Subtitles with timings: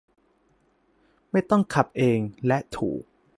[1.31, 3.03] ไม่ต้องขับเอง และถูก